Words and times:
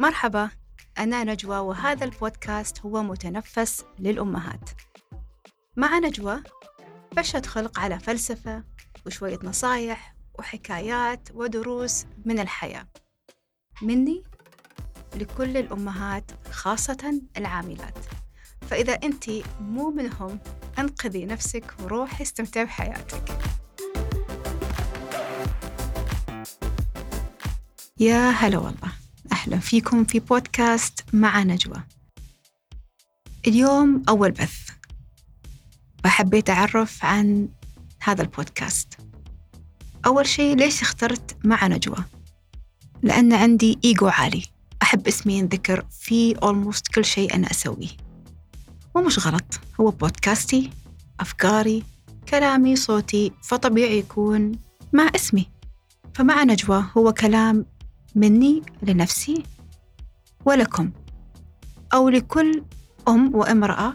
مرحبا 0.00 0.50
أنا 0.98 1.24
نجوى 1.24 1.58
وهذا 1.58 2.04
البودكاست 2.04 2.80
هو 2.80 3.02
متنفس 3.02 3.84
للأمهات. 3.98 4.70
مع 5.76 5.98
نجوى 5.98 6.42
بشهد 7.16 7.46
خلق 7.46 7.78
على 7.78 7.98
فلسفة 7.98 8.64
وشوية 9.06 9.38
نصايح 9.42 10.16
وحكايات 10.38 11.28
ودروس 11.34 12.06
من 12.24 12.38
الحياة. 12.38 12.86
مني 13.82 14.22
لكل 15.16 15.56
الأمهات 15.56 16.30
خاصة 16.50 17.20
العاملات. 17.36 17.98
فإذا 18.70 18.92
أنت 18.92 19.30
مو 19.60 19.90
منهم 19.90 20.38
أنقذي 20.78 21.24
نفسك 21.24 21.74
وروحي 21.82 22.22
استمتعي 22.22 22.64
بحياتك. 22.64 23.38
يا 27.98 28.30
هلا 28.30 28.58
والله. 28.58 28.99
أهلا 29.40 29.58
فيكم 29.58 30.04
في 30.04 30.20
بودكاست 30.20 31.04
مع 31.12 31.42
نجوى. 31.42 31.82
اليوم 33.46 34.02
أول 34.08 34.30
بث. 34.30 34.68
فحبيت 36.04 36.50
أعرف 36.50 37.04
عن 37.04 37.48
هذا 38.02 38.22
البودكاست. 38.22 38.88
أول 40.06 40.26
شيء 40.26 40.56
ليش 40.56 40.82
اخترت 40.82 41.36
مع 41.44 41.66
نجوى؟ 41.66 42.04
لأن 43.02 43.32
عندي 43.32 43.78
إيجو 43.84 44.08
عالي. 44.08 44.44
أحب 44.82 45.06
اسمي 45.08 45.38
ينذكر 45.38 45.86
في 45.90 46.34
almost 46.34 46.94
كل 46.94 47.04
شيء 47.04 47.34
أنا 47.34 47.50
أسويه. 47.50 47.96
ومش 48.94 49.26
غلط 49.26 49.60
هو 49.80 49.90
بودكاستي 49.90 50.70
أفكاري 51.20 51.82
كلامي 52.28 52.76
صوتي 52.76 53.32
فطبيعي 53.42 53.98
يكون 53.98 54.52
مع 54.92 55.10
اسمي. 55.14 55.50
فمع 56.14 56.44
نجوى 56.44 56.84
هو 56.96 57.12
كلام 57.12 57.66
مني 58.14 58.62
لنفسي 58.82 59.42
ولكم 60.44 60.90
أو 61.94 62.08
لكل 62.08 62.64
أم 63.08 63.34
وامرأة 63.34 63.94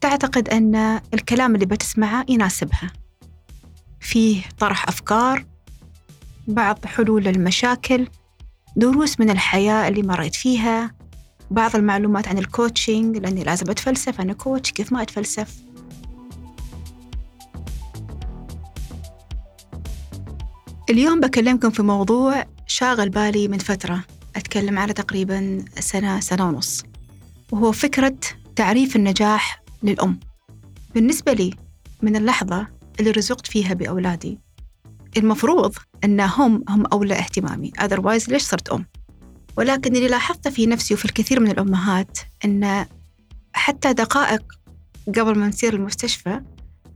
تعتقد 0.00 0.48
أن 0.48 1.00
الكلام 1.14 1.54
اللي 1.54 1.66
بتسمعه 1.66 2.24
يناسبها. 2.28 2.92
فيه 4.00 4.42
طرح 4.58 4.88
أفكار 4.88 5.44
بعض 6.48 6.86
حلول 6.86 7.28
المشاكل 7.28 8.08
دروس 8.76 9.20
من 9.20 9.30
الحياة 9.30 9.88
اللي 9.88 10.02
مريت 10.02 10.34
فيها 10.34 10.94
بعض 11.50 11.76
المعلومات 11.76 12.28
عن 12.28 12.38
الكوتشنج 12.38 13.16
لأني 13.16 13.44
لازم 13.44 13.70
أتفلسف 13.70 14.20
أنا 14.20 14.32
كوتش 14.32 14.72
كيف 14.72 14.92
ما 14.92 15.02
أتفلسف؟ 15.02 15.62
اليوم 20.90 21.20
بكلمكم 21.20 21.70
في 21.70 21.82
موضوع 21.82 22.44
شاغل 22.82 23.08
بالي 23.08 23.48
من 23.48 23.58
فترة. 23.58 24.04
أتكلم 24.36 24.78
على 24.78 24.92
تقريبا 24.92 25.64
سنة 25.80 26.20
سنة 26.20 26.48
ونص. 26.48 26.82
وهو 27.52 27.72
فكرة 27.72 28.18
تعريف 28.56 28.96
النجاح 28.96 29.62
للأم. 29.82 30.20
بالنسبة 30.94 31.32
لي 31.32 31.54
من 32.02 32.16
اللحظة 32.16 32.66
اللي 33.00 33.10
رزقت 33.10 33.46
فيها 33.46 33.74
بأولادي. 33.74 34.38
المفروض 35.16 35.74
أن 36.04 36.20
هم 36.20 36.64
هم 36.68 36.86
أولى 36.86 37.14
اهتمامي. 37.14 37.72
Otherwise 37.80 38.28
ليش 38.28 38.42
صرت 38.42 38.68
أم؟ 38.68 38.86
ولكن 39.56 39.96
اللي 39.96 40.08
لاحظته 40.08 40.50
في 40.50 40.66
نفسي 40.66 40.94
وفي 40.94 41.04
الكثير 41.04 41.40
من 41.40 41.50
الأمهات 41.50 42.18
أن 42.44 42.86
حتى 43.52 43.92
دقائق 43.92 44.42
قبل 45.06 45.38
ما 45.38 45.48
نسير 45.48 45.74
المستشفى 45.74 46.40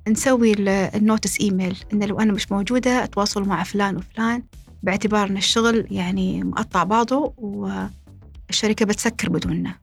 نسوي 0.08 0.52
ال 0.68 0.80
notes 0.80 1.40
email 1.40 1.76
إن 1.92 2.04
لو 2.04 2.20
أنا 2.20 2.32
مش 2.32 2.52
موجودة 2.52 3.04
أتواصل 3.04 3.42
مع 3.42 3.62
فلان 3.62 3.96
وفلان. 3.96 4.42
باعتبار 4.86 5.26
أن 5.28 5.36
الشغل 5.36 5.86
يعني 5.90 6.44
مقطع 6.44 6.84
بعضه 6.84 7.34
والشركة 7.38 8.86
بتسكر 8.86 9.28
بدوننا 9.28 9.74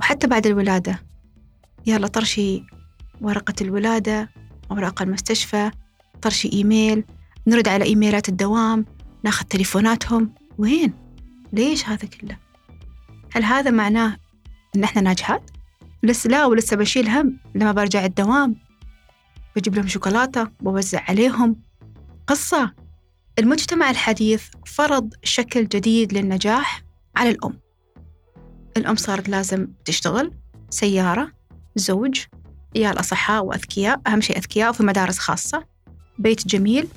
وحتى 0.00 0.26
بعد 0.26 0.46
الولادة 0.46 1.00
يلا 1.86 2.06
طرشي 2.06 2.62
ورقة 3.20 3.54
الولادة 3.60 4.30
أوراق 4.70 5.02
المستشفى 5.02 5.70
طرشي 6.22 6.52
إيميل 6.52 7.04
نرد 7.46 7.68
على 7.68 7.84
إيميلات 7.84 8.28
الدوام 8.28 8.84
ناخذ 9.24 9.44
تليفوناتهم 9.44 10.34
وين؟ 10.58 10.92
ليش 11.52 11.88
هذا 11.88 12.08
كله؟ 12.08 12.36
هل 13.32 13.44
هذا 13.44 13.70
معناه 13.70 14.16
إن 14.76 14.84
إحنا 14.84 15.02
ناجحات؟ 15.02 15.50
لسه 16.02 16.30
لا 16.30 16.46
ولسه 16.46 16.76
بشيل 16.76 17.08
هم 17.08 17.36
لما 17.54 17.72
برجع 17.72 18.04
الدوام 18.04 18.56
بجيب 19.56 19.74
لهم 19.74 19.86
شوكولاتة 19.86 20.48
بوزع 20.60 21.04
عليهم 21.08 21.56
قصة 22.26 22.72
المجتمع 23.38 23.90
الحديث 23.90 24.42
فرض 24.66 25.14
شكل 25.22 25.68
جديد 25.68 26.12
للنجاح 26.12 26.82
على 27.16 27.30
الأم. 27.30 27.60
الأم 28.76 28.96
صارت 28.96 29.28
لازم 29.28 29.68
تشتغل 29.84 30.32
سيارة 30.70 31.32
زوج 31.76 32.20
عيال 32.76 33.00
أصحاء 33.00 33.44
وأذكياء 33.44 34.00
أهم 34.06 34.20
شيء 34.20 34.38
أذكياء 34.38 34.70
وفي 34.70 34.82
مدارس 34.82 35.18
خاصة 35.18 35.64
بيت 36.18 36.46
جميل 36.46 36.88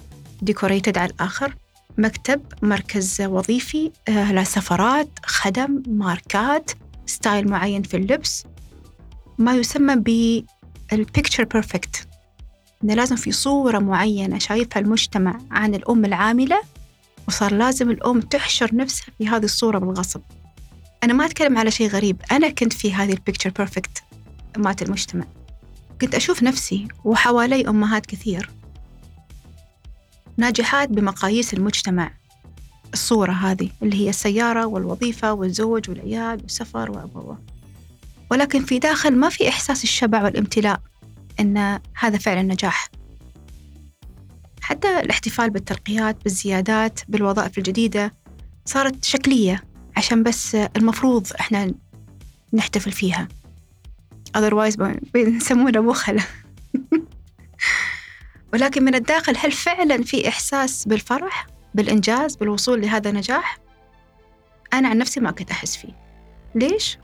ديكوريتد 0.42 0.98
على 0.98 1.12
الآخر 1.12 1.56
مكتب 1.98 2.42
مركز 2.62 3.22
وظيفي 3.22 3.92
آه، 4.08 4.32
لا 4.32 4.44
سفرات 4.44 5.10
خدم 5.26 5.84
ماركات 5.88 6.72
style 7.06 7.48
معين 7.48 7.84
في 7.84 7.98
اللبس. 7.98 8.46
ما 9.38 9.56
يسمى 9.56 9.96
بال 10.92 11.03
picture 11.03 11.44
perfect 11.44 12.08
إنه 12.84 12.94
لازم 12.94 13.16
في 13.16 13.32
صورة 13.32 13.80
معينة 13.80 14.40
شايفها 14.40 14.82
المجتمع 14.82 15.40
عن 15.52 15.76
الأم 15.76 16.06
العاملة 16.06 16.62
وصار 17.28 17.54
لازم 17.54 17.90
الأم 17.90 18.22
تحشر 18.22 18.76
نفسها 18.76 19.08
في 19.18 19.28
هذه 19.28 19.44
الصورة 19.44 19.80
بالغصب. 19.80 20.22
أنا 21.04 21.14
ما 21.14 21.26
أتكلم 21.26 21.58
على 21.58 21.72
شيء 21.72 21.90
غريب 21.90 22.22
أنا 22.32 22.50
كنت 22.50 22.74
في 22.74 22.94
هذه 22.94 23.14
ال 23.14 23.18
picture 23.18 23.50
perfect 23.50 24.04
مات 24.58 24.82
المجتمع. 24.82 25.26
كنت 26.02 26.16
أشوف 26.16 26.44
نفسي 26.44 26.88
وحوالي 27.04 27.68
أمهات 27.68 28.06
كثير. 28.06 28.50
ناجحات 30.38 30.90
بمقاييس 30.90 31.54
المجتمع. 31.54 32.12
الصورة 32.94 33.32
هذه 33.32 33.70
اللي 33.84 34.06
هي 34.06 34.10
السيارة 34.10 34.66
والوظيفة 34.66 35.34
والزوج 35.34 35.90
والعيال 35.90 36.42
والسفر 36.42 36.92
وأبوه 36.92 37.38
ولكن 38.32 38.66
في 38.66 38.80
داخل 38.80 39.16
ما 39.16 39.30
في 39.30 39.50
إحساس 39.50 39.84
الشبع 39.84 40.24
والامتلاء. 40.24 40.80
أن 41.40 41.80
هذا 41.96 42.18
فعلا 42.18 42.42
نجاح 42.42 42.90
حتى 44.62 45.00
الاحتفال 45.00 45.50
بالترقيات 45.50 46.24
بالزيادات 46.24 47.00
بالوظائف 47.08 47.58
الجديدة 47.58 48.14
صارت 48.66 49.04
شكلية 49.04 49.64
عشان 49.98 50.24
بس 50.24 50.56
المفروض 50.56 51.28
إحنا 51.40 51.74
نحتفل 52.54 52.92
فيها. 52.92 53.28
Otherwise 54.38 54.78
بنسمونه 55.14 55.80
بخلة 55.80 56.24
ولكن 58.54 58.84
من 58.84 58.96
الداخل 58.96 59.38
هل 59.38 59.52
فعلا 59.52 60.04
في 60.04 60.28
إحساس 60.28 60.88
بالفرح 60.88 61.48
بالإنجاز 61.74 62.36
بالوصول 62.36 62.82
لهذا 62.82 63.10
النجاح؟ 63.10 63.58
أنا 64.74 64.88
عن 64.88 64.98
نفسي 64.98 65.20
ما 65.20 65.32
كنت 65.32 65.52
أحس 65.52 65.76
فيه. 65.76 65.94
ليش؟ 66.56 66.98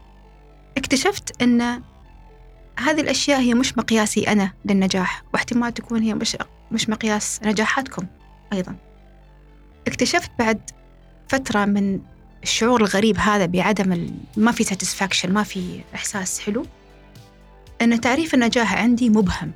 اكتشفت 0.77 1.41
أن 1.41 1.83
هذه 2.79 3.01
الأشياء 3.01 3.39
هي 3.39 3.53
مش 3.53 3.77
مقياسي 3.77 4.23
أنا 4.23 4.51
للنجاح 4.65 5.23
واحتمال 5.33 5.73
تكون 5.73 6.01
هي 6.01 6.13
مش, 6.13 6.37
مش 6.71 6.89
مقياس 6.89 7.39
نجاحاتكم 7.43 8.05
أيضا. 8.53 8.75
اكتشفت 9.87 10.31
بعد 10.39 10.71
فترة 11.27 11.65
من 11.65 11.99
الشعور 12.43 12.81
الغريب 12.81 13.17
هذا 13.17 13.45
بعدم 13.45 14.11
ما 14.37 14.51
في 14.51 14.63
ساتسفاكشن 14.63 15.33
ما 15.33 15.43
في 15.43 15.81
إحساس 15.95 16.39
حلو 16.39 16.65
أن 17.81 18.01
تعريف 18.01 18.33
النجاح 18.33 18.73
عندي 18.73 19.09
مبهم. 19.09 19.51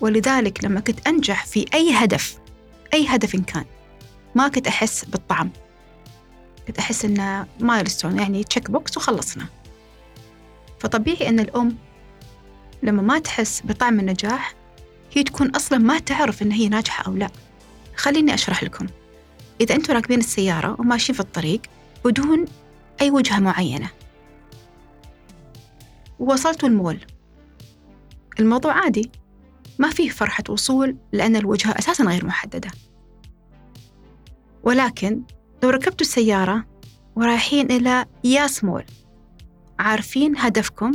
ولذلك 0.00 0.64
لما 0.64 0.80
كنت 0.80 1.08
أنجح 1.08 1.46
في 1.46 1.66
أي 1.74 1.92
هدف 1.92 2.38
أي 2.94 3.06
هدف 3.08 3.34
إن 3.34 3.42
كان 3.42 3.64
ما 4.34 4.48
كنت 4.48 4.66
أحس 4.66 5.04
بالطعم. 5.04 5.50
كنت 6.66 6.78
أحس 6.78 7.04
إنه 7.04 7.46
milestone 7.60 8.18
يعني 8.18 8.44
check 8.44 8.70
box 8.70 8.96
وخلصنا. 8.96 9.46
فطبيعي 10.84 11.28
أن 11.28 11.40
الأم 11.40 11.76
لما 12.82 13.02
ما 13.02 13.18
تحس 13.18 13.62
بطعم 13.64 14.00
النجاح 14.00 14.54
هي 15.12 15.22
تكون 15.22 15.50
أصلا 15.50 15.78
ما 15.78 15.98
تعرف 15.98 16.42
إن 16.42 16.52
هي 16.52 16.68
ناجحة 16.68 17.06
أو 17.06 17.14
لا. 17.14 17.30
خليني 17.96 18.34
أشرح 18.34 18.64
لكم. 18.64 18.86
إذا 19.60 19.74
أنتم 19.74 19.94
راكبين 19.94 20.18
السيارة 20.18 20.76
وماشيين 20.80 21.14
في 21.14 21.20
الطريق 21.20 21.60
بدون 22.04 22.44
أي 23.00 23.10
وجهة 23.10 23.38
معينة 23.38 23.90
ووصلتوا 26.18 26.68
المول 26.68 26.98
الموضوع 28.40 28.72
عادي. 28.72 29.10
ما 29.78 29.90
فيه 29.90 30.08
فرحة 30.08 30.44
وصول 30.48 30.96
لأن 31.12 31.36
الوجهة 31.36 31.78
أساسا 31.78 32.04
غير 32.04 32.26
محددة. 32.26 32.70
ولكن 34.62 35.22
لو 35.62 35.70
ركبتوا 35.70 36.06
السيارة 36.06 36.64
ورايحين 37.16 37.70
إلى 37.70 38.06
ياس 38.24 38.64
مول 38.64 38.84
عارفين 39.78 40.36
هدفكم 40.38 40.92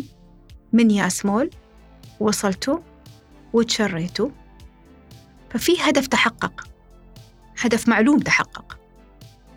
من 0.73 0.91
ياس 0.91 1.25
مول 1.25 1.49
وصلتوا 2.19 2.79
وتشريتوا 3.53 4.29
ففي 5.49 5.81
هدف 5.81 6.07
تحقق 6.07 6.67
هدف 7.59 7.89
معلوم 7.89 8.19
تحقق 8.19 8.79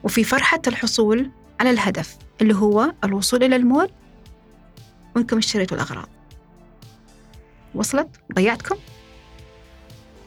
وفي 0.04 0.24
فرحة 0.24 0.62
الحصول 0.66 1.30
على 1.60 1.70
الهدف 1.70 2.16
اللي 2.40 2.54
هو 2.54 2.92
الوصول 3.04 3.44
إلى 3.44 3.56
المول 3.56 3.90
وإنكم 5.16 5.38
اشتريتوا 5.38 5.76
الأغراض 5.76 6.08
وصلت؟ 7.74 8.08
ضيعتكم؟ 8.34 8.76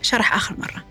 شرح 0.01 0.33
آخر 0.33 0.56
مرة 0.59 0.86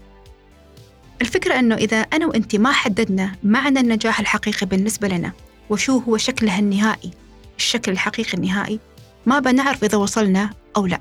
الفكرة 1.23 1.59
أنه 1.59 1.75
إذا 1.75 1.97
أنا 1.97 2.27
وأنت 2.27 2.57
ما 2.57 2.73
حددنا 2.73 3.37
معنى 3.43 3.81
النجاح 3.81 4.21
الحقيقي 4.21 4.67
بالنسبة 4.67 5.09
لنا 5.09 5.33
وشو 5.71 5.99
هو 5.99 6.17
شكلها 6.17 6.59
النهائي 6.59 7.11
الشكل 7.57 7.93
الحقيقي 7.93 8.35
النهائي 8.35 8.81
ما 9.27 9.39
بنعرف 9.39 9.85
إذا 9.85 9.99
وصلنا 9.99 10.51
أو 10.77 10.87
لا. 10.87 11.01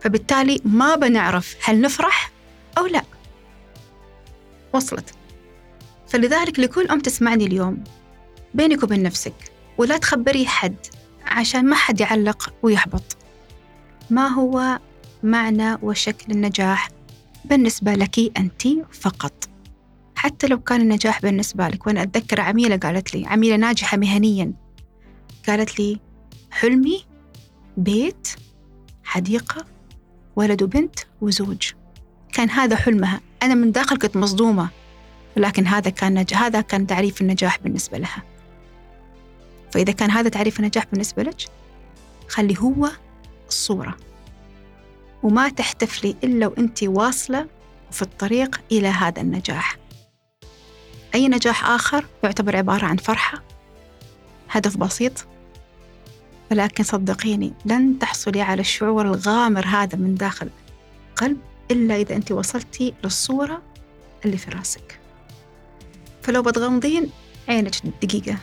فبالتالي 0.00 0.60
ما 0.64 0.94
بنعرف 0.96 1.56
هل 1.64 1.80
نفرح 1.80 2.30
أو 2.78 2.86
لا. 2.86 3.02
وصلت. 4.72 5.14
فلذلك 6.08 6.58
لكل 6.58 6.88
أم 6.88 7.00
تسمعني 7.00 7.46
اليوم 7.46 7.84
بينك 8.54 8.82
وبين 8.82 9.02
نفسك 9.02 9.34
ولا 9.78 9.98
تخبري 9.98 10.46
حد 10.46 10.76
عشان 11.26 11.64
ما 11.64 11.76
حد 11.76 12.00
يعلق 12.00 12.54
ويحبط. 12.62 13.16
ما 14.10 14.26
هو 14.26 14.78
معنى 15.22 15.74
وشكل 15.82 16.32
النجاح 16.32 16.88
بالنسبة 17.44 17.94
لك 17.94 18.38
أنت 18.38 18.62
فقط؟ 18.92 19.48
حتى 20.16 20.46
لو 20.46 20.60
كان 20.60 20.80
النجاح 20.80 21.22
بالنسبة 21.22 21.68
لك 21.68 21.86
وأنا 21.86 22.02
أتذكر 22.02 22.40
عميلة 22.40 22.76
قالت 22.76 23.14
لي 23.14 23.26
عميلة 23.26 23.56
ناجحة 23.56 23.96
مهنيا 23.96 24.52
قالت 25.48 25.78
لي 25.80 26.00
حلمي 26.50 27.04
بيت 27.76 28.28
حديقة 29.04 29.64
ولد 30.36 30.62
وبنت 30.62 30.98
وزوج. 31.20 31.72
كان 32.32 32.50
هذا 32.50 32.76
حلمها. 32.76 33.20
أنا 33.42 33.54
من 33.54 33.72
داخل 33.72 33.98
كنت 33.98 34.16
مصدومة 34.16 34.68
ولكن 35.36 35.66
هذا 35.66 35.90
كان 35.90 36.14
نج... 36.14 36.34
هذا 36.34 36.60
كان 36.60 36.86
تعريف 36.86 37.20
النجاح 37.20 37.58
بالنسبة 37.58 37.98
لها. 37.98 38.22
فإذا 39.72 39.92
كان 39.92 40.10
هذا 40.10 40.28
تعريف 40.28 40.60
النجاح 40.60 40.86
بالنسبة 40.92 41.22
لك 41.22 41.36
خلي 42.28 42.58
هو 42.58 42.90
الصورة. 43.48 43.96
وما 45.22 45.48
تحتفلي 45.48 46.16
إلا 46.24 46.46
وأنت 46.46 46.82
واصلة 46.82 47.46
في 47.90 48.02
الطريق 48.02 48.60
إلى 48.72 48.88
هذا 48.88 49.22
النجاح. 49.22 49.76
أي 51.14 51.28
نجاح 51.28 51.64
آخر 51.64 52.06
يعتبر 52.24 52.56
عبارة 52.56 52.86
عن 52.86 52.96
فرحة؟ 52.96 53.42
هدف 54.50 54.76
بسيط. 54.76 55.26
ولكن 56.54 56.84
صدقيني 56.84 57.52
لن 57.64 57.98
تحصلي 57.98 58.40
على 58.40 58.60
الشعور 58.60 59.06
الغامر 59.06 59.66
هذا 59.66 59.98
من 59.98 60.14
داخل 60.14 60.50
القلب 61.10 61.36
إلا 61.70 61.96
إذا 61.96 62.16
أنت 62.16 62.32
وصلتي 62.32 62.94
للصورة 63.04 63.62
اللي 64.24 64.36
في 64.36 64.50
راسك 64.50 65.00
فلو 66.22 66.42
بتغمضين 66.42 67.10
عينك 67.48 67.72
دقيقة 68.02 68.38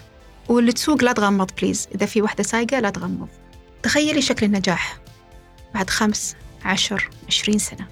واللي 0.49 0.71
تسوق 0.71 1.03
لا 1.03 1.13
تغمض 1.13 1.51
بليز 1.61 1.87
إذا 1.95 2.05
في 2.05 2.21
وحدة 2.21 2.43
سايقة 2.43 2.79
لا 2.79 2.89
تغمض 2.89 3.27
تخيلي 3.83 4.21
شكل 4.21 4.45
النجاح 4.45 4.99
بعد 5.73 5.89
خمس 5.89 6.35
عشر 6.65 7.09
عشرين 7.27 7.59
سنة 7.59 7.87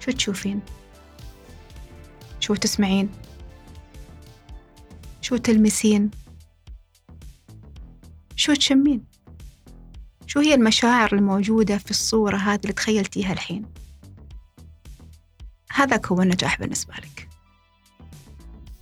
شو 0.00 0.12
تشوفين؟ 0.12 0.60
شو 2.40 2.54
تسمعين؟ 2.54 3.10
شو 5.20 5.36
تلمسين؟ 5.36 6.10
شو 8.40 8.54
تشمين؟ 8.54 9.04
شو 10.26 10.40
هي 10.40 10.54
المشاعر 10.54 11.14
الموجودة 11.14 11.78
في 11.78 11.90
الصورة 11.90 12.36
هذه 12.36 12.60
اللي 12.60 12.72
تخيلتيها 12.72 13.32
الحين؟ 13.32 13.66
هذا 15.72 16.00
هو 16.06 16.22
النجاح 16.22 16.58
بالنسبة 16.58 16.94
لك. 16.94 17.28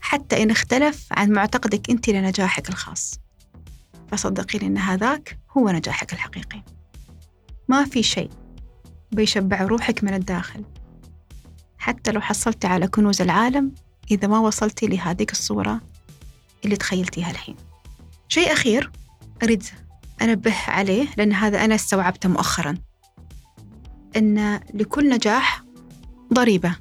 حتى 0.01 0.43
إن 0.43 0.51
اختلف 0.51 1.07
عن 1.11 1.31
معتقدك 1.31 1.91
أنت 1.91 2.11
لنجاحك 2.11 2.69
الخاص. 2.69 3.21
فصدقيني 4.09 4.67
أن 4.67 4.79
هذاك 4.79 5.39
هو 5.57 5.71
نجاحك 5.71 6.13
الحقيقي. 6.13 6.63
ما 7.69 7.85
في 7.85 8.03
شيء 8.03 8.31
بيشبع 9.13 9.63
روحك 9.63 10.05
من 10.05 10.15
الداخل. 10.15 10.65
حتى 11.79 12.13
لو 12.13 12.21
حصلتي 12.21 12.67
على 12.67 12.89
كنوز 12.89 13.23
العالم 13.23 13.75
إذا 14.11 14.29
ما 14.29 14.39
وصلتي 14.39 14.87
لهذيك 14.87 15.33
الصورة 15.33 15.81
اللي 16.65 16.77
تخيلتيها 16.77 17.31
الحين. 17.31 17.57
شيء 18.29 18.53
أخير 18.53 18.91
أريد 19.43 19.63
أنبه 20.23 20.55
عليه 20.69 21.09
لأن 21.17 21.33
هذا 21.33 21.65
أنا 21.65 21.75
استوعبته 21.75 22.29
مؤخرا. 22.29 22.75
أن 24.17 24.61
لكل 24.75 25.09
نجاح 25.09 25.65
ضريبة. 26.35 26.77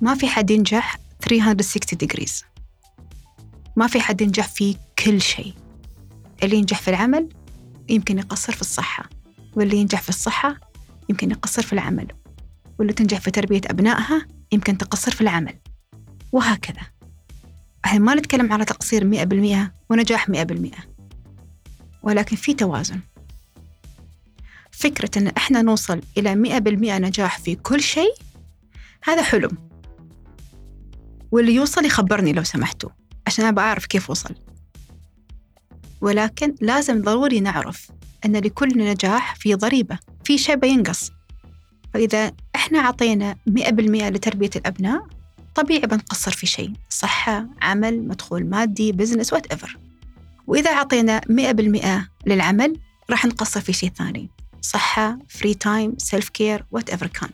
ما 0.00 0.14
في 0.14 0.28
حد 0.28 0.50
ينجح 0.50 0.98
360 1.20 1.98
degrees. 2.04 2.44
ما 3.76 3.86
في 3.86 4.00
حد 4.00 4.20
ينجح 4.20 4.48
في 4.48 4.76
كل 5.04 5.20
شيء. 5.20 5.54
اللي 6.42 6.56
ينجح 6.56 6.80
في 6.80 6.88
العمل 6.88 7.28
يمكن 7.88 8.18
يقصر 8.18 8.52
في 8.52 8.60
الصحة 8.60 9.08
واللي 9.56 9.76
ينجح 9.76 10.02
في 10.02 10.08
الصحة 10.08 10.60
يمكن 11.08 11.30
يقصر 11.30 11.62
في 11.62 11.72
العمل 11.72 12.06
واللي 12.78 12.92
تنجح 12.92 13.20
في 13.20 13.30
تربية 13.30 13.60
أبنائها 13.66 14.26
يمكن 14.52 14.78
تقصر 14.78 15.10
في 15.10 15.20
العمل. 15.20 15.58
وهكذا. 16.32 16.95
إحنا 17.86 17.98
ما 17.98 18.14
نتكلم 18.14 18.52
على 18.52 18.64
تقصير 18.64 19.04
مئة 19.04 19.24
بالمئة 19.24 19.72
ونجاح 19.90 20.28
مئة 20.28 20.42
بالمئة. 20.42 20.78
ولكن 22.02 22.36
في 22.36 22.54
توازن. 22.54 23.00
فكرة 24.70 25.10
أن 25.18 25.26
إحنا 25.26 25.62
نوصل 25.62 26.00
إلى 26.18 26.34
مئة 26.34 26.58
بالمئة 26.58 26.98
نجاح 26.98 27.38
في 27.38 27.54
كل 27.54 27.80
شيء 27.80 28.14
هذا 29.04 29.22
حلم. 29.22 29.58
واللي 31.32 31.54
يوصل 31.54 31.84
يخبرني 31.84 32.32
لو 32.32 32.42
سمحتوا 32.42 32.90
عشان 33.26 33.44
أنا 33.44 33.54
بعرف 33.56 33.86
كيف 33.86 34.10
وصل. 34.10 34.34
ولكن 36.00 36.54
لازم 36.60 37.02
ضروري 37.02 37.40
نعرف 37.40 37.90
أن 38.24 38.36
لكل 38.36 38.78
نجاح 38.78 39.34
في 39.34 39.54
ضريبة 39.54 39.98
في 40.24 40.38
شيء 40.38 40.56
بينقص. 40.56 41.10
فإذا 41.94 42.32
إحنا 42.54 42.78
عطينا 42.80 43.36
مئة 43.46 43.70
بالمئة 43.70 44.08
لتربية 44.08 44.50
الأبناء 44.56 45.06
طبيعي 45.56 45.86
بنقصر 45.86 46.30
في 46.30 46.46
شيء 46.46 46.72
صحة 46.88 47.46
عمل 47.62 48.08
مدخول 48.08 48.46
مادي 48.46 48.92
business 48.92 49.32
whatever 49.32 49.78
وإذا 50.46 50.74
عطينا 50.74 51.20
مئة 51.28 51.52
بالمئة 51.52 52.08
للعمل 52.26 52.80
راح 53.10 53.24
نقصر 53.24 53.60
في 53.60 53.72
شيء 53.72 53.90
ثاني. 53.90 54.30
صحة 54.62 55.18
free 55.28 55.54
time 55.54 55.94
self 55.98 56.28
care 56.28 56.64
whatever 56.70 57.06
كان. 57.06 57.30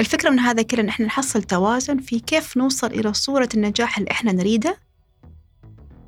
الفكرة 0.00 0.30
من 0.30 0.38
هذا 0.38 0.62
كله 0.62 0.80
إن 0.80 0.88
إحنا 0.88 1.06
نحصل 1.06 1.42
توازن 1.42 1.98
في 1.98 2.20
كيف 2.20 2.56
نوصل 2.56 2.86
إلى 2.86 3.14
صورة 3.14 3.48
النجاح 3.54 3.98
اللي 3.98 4.10
إحنا 4.10 4.32
نريده 4.32 4.78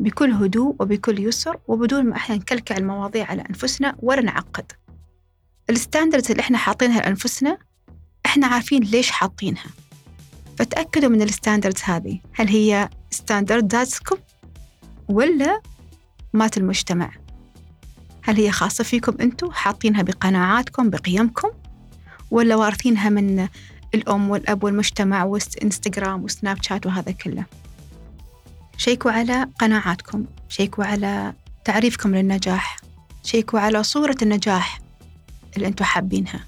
بكل 0.00 0.30
هدوء 0.30 0.76
وبكل 0.80 1.18
يسر 1.18 1.58
وبدون 1.68 2.04
ما 2.04 2.16
إحنا 2.16 2.36
نكلكع 2.36 2.76
المواضيع 2.76 3.26
على 3.26 3.42
أنفسنا 3.50 3.96
ولا 3.98 4.20
نعقد. 4.20 4.72
ال 5.70 5.76
standards 5.76 6.30
اللي 6.30 6.40
إحنا 6.40 6.58
حاطينها 6.58 7.00
لأنفسنا 7.00 7.58
إحنا 8.26 8.46
عارفين 8.46 8.82
ليش 8.82 9.10
حاطينها. 9.10 9.66
فتأكدوا 10.56 11.08
من 11.08 11.22
ال 11.22 11.28
standards 11.28 11.82
هذه. 11.84 12.20
هل 12.32 12.48
هي 12.48 12.88
standardاتكم 13.10 14.16
ولا 15.08 15.60
مات 16.32 16.56
المجتمع؟ 16.56 17.10
هل 18.22 18.36
هي 18.36 18.50
خاصة 18.50 18.84
فيكم 18.84 19.16
أنتم 19.20 19.50
حاطينها 19.50 20.02
بقناعاتكم 20.02 20.90
بقيمكم 20.90 21.48
ولا 22.30 22.56
وارثينها 22.56 23.08
من 23.08 23.48
الأم 23.94 24.30
والأب 24.30 24.64
والمجتمع 24.64 25.24
وإنستغرام 25.24 26.24
وسناب 26.24 26.62
شات 26.62 26.86
وهذا 26.86 27.12
كله؟ 27.12 27.44
شيكوا 28.76 29.10
على 29.10 29.46
قناعاتكم 29.58 30.24
شيكوا 30.48 30.84
على 30.84 31.32
تعريفكم 31.64 32.14
للنجاح 32.14 32.76
شيكوا 33.22 33.60
على 33.60 33.82
صورة 33.82 34.16
النجاح 34.22 34.80
اللي 35.56 35.66
أنتم 35.66 35.84
حابينها. 35.84 36.44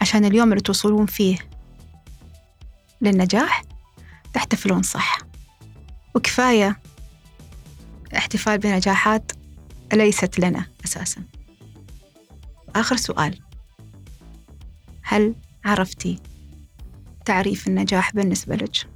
عشان 0.00 0.24
اليوم 0.24 0.52
اللي 0.52 0.60
توصلون 0.60 1.06
فيه 1.06 1.38
للنجاح 3.00 3.62
تحتفلون 4.32 4.82
صح. 4.82 5.18
وكفاية 6.14 6.80
احتفال 8.16 8.58
بنجاحات 8.58 9.32
ليست 9.92 10.38
لنا 10.38 10.66
أساسا. 10.84 11.22
آخر 12.76 12.96
سؤال. 12.96 13.40
هل 15.02 15.34
عرفتي 15.64 16.18
تعريف 17.24 17.68
النجاح 17.68 18.12
بالنسبة 18.12 18.56
لك؟ 18.56 18.88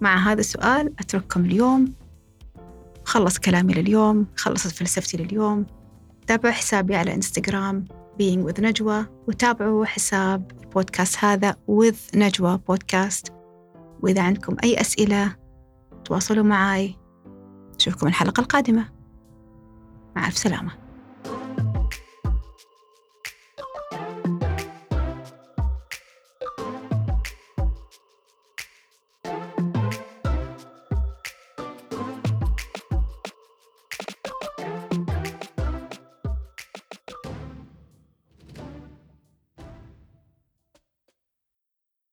مع 0.00 0.32
هذا 0.32 0.40
السؤال 0.40 0.94
أترككم 0.98 1.44
اليوم. 1.44 1.94
خلص 3.04 3.38
كلامي 3.38 3.74
لليوم 3.74 4.26
خلصت 4.36 4.72
فلسفتي 4.72 5.16
لليوم. 5.16 5.66
تابعوا 6.26 6.54
حسابي 6.54 6.96
على 6.96 7.14
إنستغرام. 7.14 7.84
Being 8.18 8.46
with 8.46 8.60
نجوى 8.60 9.06
وتابعوا 9.28 9.84
حساب 9.84 10.52
البودكاست 10.60 11.24
هذا 11.24 11.56
with 11.70 12.16
نجوى 12.16 12.58
بودكاست 12.68 13.32
وإذا 14.02 14.22
عندكم 14.22 14.56
أي 14.64 14.80
أسئلة 14.80 15.36
تواصلوا 16.04 16.44
معي 16.44 16.96
أشوفكم 17.80 18.06
الحلقة 18.06 18.40
القادمة. 18.40 18.88
مع 20.16 20.26
ألف 20.26 20.38
سلامة. 20.38 20.81